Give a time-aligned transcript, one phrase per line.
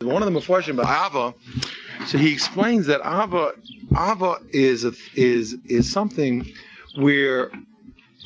[0.00, 1.34] One of the Mepharshim about Ava,
[2.06, 3.52] so he explains that Ava,
[3.96, 6.46] Ava is a, is is something
[6.96, 7.50] where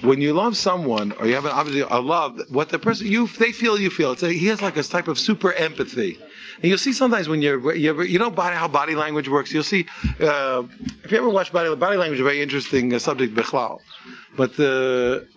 [0.01, 3.27] when you love someone or you have an, obviously a love, what the person you
[3.39, 4.13] they feel you feel.
[4.13, 6.19] It's a, he has like a type of super empathy.
[6.57, 9.53] And you'll see sometimes when you're you, you know body, how body language works.
[9.53, 9.87] You'll see
[10.21, 10.65] uh,
[11.05, 13.35] if you ever watch body body language, a very interesting uh, subject.
[13.35, 15.29] But the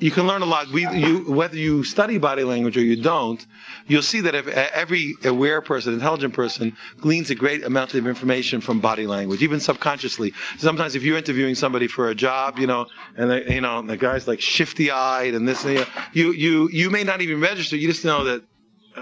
[0.00, 0.68] you can learn a lot.
[0.68, 3.44] We, you, whether you study body language or you don't,
[3.86, 8.06] you'll see that if uh, every aware person, intelligent person, gleans a great amount of
[8.06, 10.32] information from body language, even subconsciously.
[10.58, 13.96] Sometimes, if you're interviewing somebody for a job, you know, and they, you know the
[13.96, 17.76] guy's like shifty-eyed and this, and you, you, you may not even register.
[17.76, 18.42] You just know that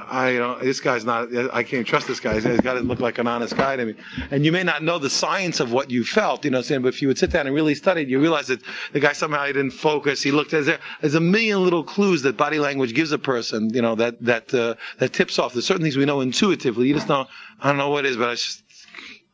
[0.08, 2.34] I you know this guy's not I can't trust this guy.
[2.40, 3.94] He's got to look like an honest guy to me.
[4.30, 6.88] And you may not know the science of what you felt, you know, saying, but
[6.88, 8.60] if you would sit down and really study it, you realize that
[8.92, 10.22] the guy somehow he didn't focus.
[10.22, 10.78] He looked as there.
[11.00, 14.52] There's a million little clues that body language gives a person, you know, that that
[14.54, 15.52] uh, that tips off.
[15.52, 16.88] There's certain things we know intuitively.
[16.88, 17.26] You just know
[17.60, 18.62] I don't know what it is, but I just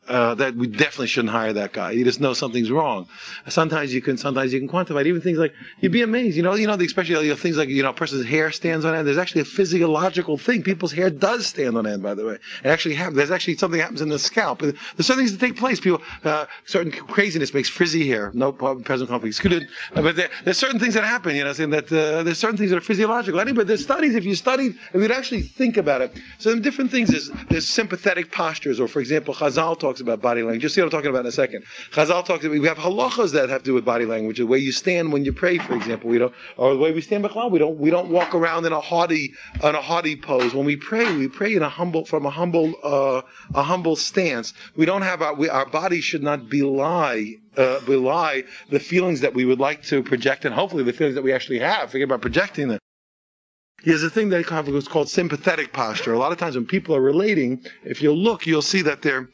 [0.07, 1.91] uh, that we definitely shouldn't hire that guy.
[1.91, 3.07] You just know something's wrong.
[3.47, 5.07] Sometimes you can, sometimes you can quantify it.
[5.07, 6.35] Even things like you'd be amazed.
[6.35, 8.85] You know, you know, especially you know, things like you know, a person's hair stands
[8.85, 9.07] on end.
[9.07, 10.63] There's actually a physiological thing.
[10.63, 12.03] People's hair does stand on end.
[12.03, 13.17] By the way, it actually happens.
[13.17, 14.59] There's actually something happens in the scalp.
[14.59, 15.79] There's certain things that take place.
[15.79, 18.31] People, uh, certain craziness makes frizzy hair.
[18.33, 19.33] No problem present conflict.
[19.33, 19.67] Excluded.
[19.93, 21.35] But there, there's certain things that happen.
[21.35, 23.39] You know, saying that uh, there's certain things that are physiological.
[23.39, 24.15] Anyway, there's studies.
[24.15, 26.11] If you studied, if you'd actually think about it.
[26.39, 30.63] So different things is there's sympathetic postures, or for example, Chazal talks about body language
[30.63, 31.63] just see what I'm talking about in a second.
[31.91, 32.43] Chazal talks.
[32.45, 34.37] We have halachas that have to do with body language.
[34.37, 37.01] The way you stand when you pray, for example, we don't, or the way we
[37.01, 40.53] stand b'chlal, we don't, we don't walk around in a haughty, in a haughty pose.
[40.53, 43.21] When we pray, we pray in a humble, from a humble, uh,
[43.53, 44.53] a humble stance.
[44.75, 49.33] We don't have our, we, our body should not belie uh, belie the feelings that
[49.33, 51.91] we would like to project, and hopefully the feelings that we actually have.
[51.91, 52.79] Forget about projecting them.
[53.85, 56.13] There's a thing that is called sympathetic posture.
[56.13, 59.27] A lot of times when people are relating, if you look, you'll see that they're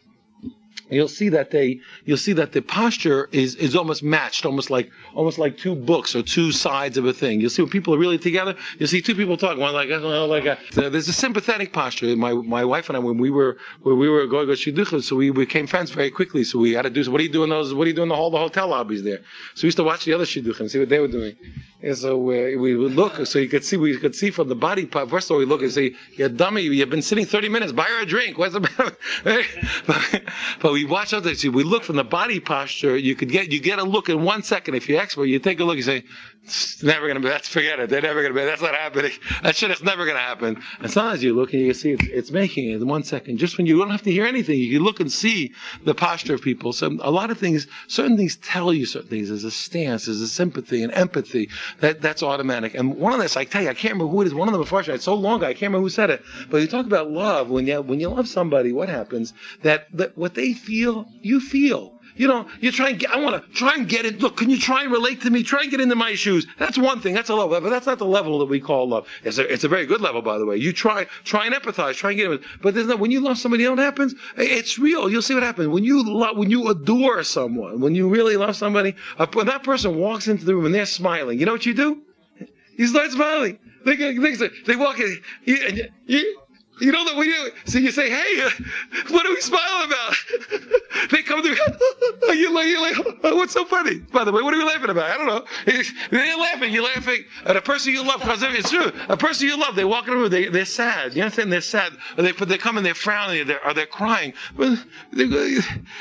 [0.89, 4.89] you'll see that they you'll see that the posture is is almost matched almost like
[5.14, 7.39] almost like two books or two sides of a thing.
[7.41, 9.95] You'll see when people are really together you'll see two people talking one like uh,
[9.95, 12.15] uh, like a, so there's a sympathetic posture.
[12.15, 15.15] My my wife and I when we were when we were going to shidduchim so
[15.15, 16.43] we became friends very quickly.
[16.43, 18.09] So we had to do so what are you doing those what are you doing
[18.09, 19.19] the whole the hotel lobbies there?
[19.55, 21.35] So we used to watch the other shidduchim see what they were doing.
[21.81, 24.55] And so we, we would look so you could see we could see from the
[24.55, 27.49] body part first of all we look and say you dummy you've been sitting 30
[27.49, 30.19] minutes buy her a drink what's the matter?
[30.61, 31.25] But we we watch out.
[31.25, 32.95] We look from the body posture.
[32.95, 34.75] You could get you get a look in one second.
[34.75, 35.75] If you're expert, you take a look.
[35.75, 36.03] You say,
[36.44, 37.27] "It's never to be.
[37.27, 37.89] That's forget it.
[37.89, 38.42] They're never to be.
[38.42, 39.11] That's not happening.
[39.44, 42.32] That shit is never to happen." And sometimes you look and you see it's, it's
[42.32, 43.38] making it in one second.
[43.38, 46.36] Just when you don't have to hear anything, you can look and see the posture
[46.36, 46.73] of people.
[46.73, 49.30] So a lot of things, certain things tell you certain things.
[49.30, 51.50] There's a stance, there's a sympathy and empathy.
[51.80, 52.73] That that's automatic.
[52.73, 54.33] And one of this, I tell you, I can't remember who it is.
[54.33, 56.23] One of them before it's so long, I can't remember who said it.
[56.50, 57.50] But you talk about love.
[57.50, 59.33] When you when you love somebody, what happens?
[59.64, 61.98] That that what they feel, you feel.
[62.19, 64.19] You know, you try and get, I want to try and get it.
[64.19, 65.41] Look, can you try and relate to me?
[65.41, 66.45] Try and get into my shoes.
[66.57, 67.13] That's one thing.
[67.13, 69.07] That's a level, but that's not the level that we call love.
[69.23, 70.58] It's a, it's a very good level, by the way.
[70.58, 72.41] You try, try and empathize, try and get it.
[72.61, 74.15] But there's not, when you love somebody, you know what happens?
[74.35, 75.09] It's real.
[75.09, 75.69] You'll see what happens.
[75.69, 78.95] When you love, when you adore someone, when you really love somebody,
[79.31, 82.02] when that person walks into the room and they're smiling, you know what you do?
[82.75, 83.58] You start smiling.
[83.85, 86.41] They, they, they walk in, you, you,
[86.81, 87.49] you know that we do.
[87.65, 88.49] So you say, "Hey, uh,
[89.09, 90.15] what are we smiling about?"
[91.11, 91.55] they come through.
[92.33, 93.99] you like, you like, oh, what's so funny?
[93.99, 95.09] By the way, what are we laughing about?
[95.09, 95.45] I don't know.
[96.11, 96.73] They're laughing.
[96.73, 98.91] You're laughing at a person you love because it's true.
[99.09, 99.75] A person you love.
[99.75, 100.29] They walk in the room.
[100.29, 101.15] They they're sad.
[101.15, 101.51] You understand?
[101.51, 101.93] They're sad.
[102.17, 103.47] Or they they come and they're frowning.
[103.47, 104.33] They're, or they're crying.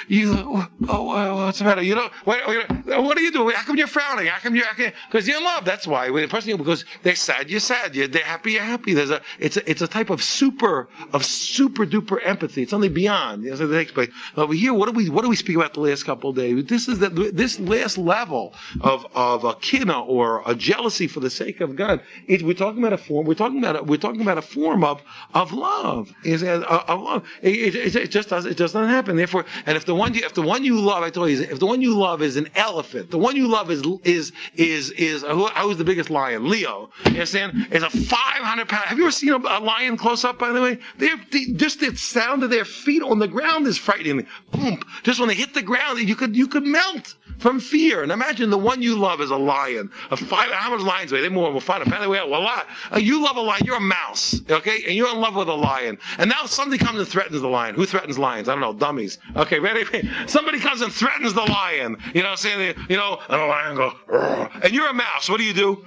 [0.08, 1.82] You oh, what's the matter?
[1.82, 2.46] You know what?
[2.46, 3.54] Are you doing?
[3.54, 4.26] How come you're frowning?
[4.26, 4.66] How come you're
[5.10, 5.64] because you're in love?
[5.64, 6.10] That's why.
[6.10, 7.94] When a person because they're sad, you're sad.
[7.94, 8.52] You're, they're happy.
[8.52, 8.94] You're happy.
[8.94, 10.67] There's a it's a it's a type of super
[11.12, 12.62] of super duper empathy.
[12.62, 13.44] It's only beyond.
[13.44, 14.10] You know, so takes place.
[14.36, 16.64] Over here, what do we what do we speak about the last couple of days?
[16.66, 21.30] This is that this last level of of a kina or a jealousy for the
[21.30, 22.00] sake of God.
[22.26, 23.26] It, we're talking about a form.
[23.26, 25.02] We're talking about a, we're talking about a form of
[25.34, 26.12] of love.
[26.24, 27.26] Is uh, love.
[27.42, 29.16] It, it, it, just does it just doesn't happen.
[29.16, 31.58] Therefore, and if the one you, if the one you love, I told you, if
[31.58, 35.22] the one you love is an elephant, the one you love is is is is
[35.22, 36.48] who, who's the biggest lion?
[36.48, 36.90] Leo.
[37.04, 37.68] You understand?
[37.70, 38.84] Is a 500 pound.
[38.84, 40.38] Have you ever seen a, a lion close up?
[40.38, 44.26] By the way, they just the sound of their feet on the ground is frightening.
[44.50, 44.80] Boom!
[45.02, 48.02] Just when they hit the ground, you could you could melt from fear.
[48.02, 49.90] And imagine the one you love is a lion.
[50.10, 51.20] A five, how much lions weigh?
[51.20, 52.66] They more will find a pound weight a lot.
[52.92, 53.62] Uh, you love a lion.
[53.64, 54.82] You're a mouse, okay?
[54.86, 55.98] And you're in love with a lion.
[56.18, 57.74] And now somebody comes and threatens the lion.
[57.74, 58.48] Who threatens lions?
[58.48, 58.72] I don't know.
[58.72, 59.18] Dummies.
[59.36, 59.84] Okay, ready?
[60.26, 61.96] Somebody comes and threatens the lion.
[62.14, 65.28] You know, saying, you know, and the lion go, and you're a mouse.
[65.28, 65.84] What do you do?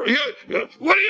[0.00, 0.18] What do you,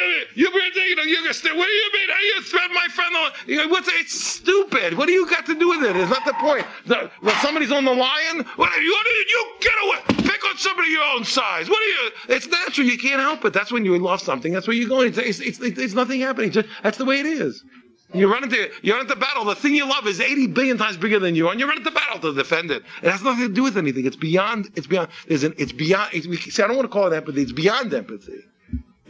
[0.09, 0.27] mean?
[0.35, 2.09] you, you, you, you, what do you mean?
[2.09, 3.31] How you threaten my friend on.
[3.47, 4.99] You what's it's stupid.
[4.99, 5.97] What do you got to do with it?
[5.97, 6.67] It's not the point.
[6.87, 8.45] The, well, somebody's on the lion.
[8.57, 8.93] What you?
[8.93, 10.27] What you, you get away?
[10.29, 11.69] Pick on somebody your own size.
[11.69, 12.11] What are you?
[12.31, 12.87] It's natural.
[12.87, 13.53] You can't help it.
[13.53, 14.53] That's when you love something.
[14.53, 15.09] That's where you're going.
[15.09, 16.51] It's, it's, it's, it's nothing happening.
[16.51, 17.65] Just, that's the way it is.
[18.13, 19.45] You run into you run into battle.
[19.45, 21.93] The thing you love is eighty billion times bigger than you, and you run into
[21.93, 22.83] battle to defend it.
[23.03, 24.05] It has nothing to do with anything.
[24.05, 24.69] It's beyond.
[24.75, 25.11] It's beyond.
[25.29, 26.11] It's beyond.
[26.13, 27.43] It's, see, I don't want to call it empathy.
[27.43, 28.43] It's beyond empathy.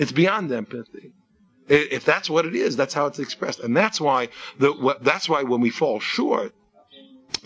[0.01, 1.13] It's beyond empathy.
[1.69, 4.71] If that's what it is, that's how it's expressed, and that's why the.
[5.01, 6.53] That's why when we fall short,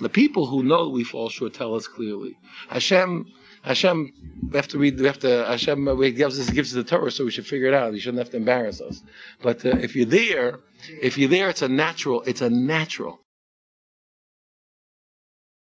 [0.01, 2.39] the people who know we fall short tell us clearly.
[2.69, 3.27] Hashem
[3.65, 4.13] Hashem,
[4.51, 7.11] we have to read, we have to, Hashem uh, gives us, gives us the Torah,
[7.11, 7.95] so we should figure it out.
[7.95, 9.03] He shouldn't have to embarrass us.
[9.43, 10.61] But uh, if you're there,
[11.01, 13.24] if you're there, it's a natural, it's a natural.